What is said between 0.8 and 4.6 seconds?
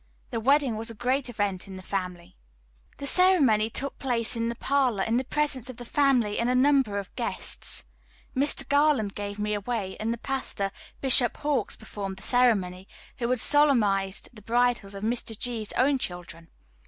a great event in the family. The ceremony took place in the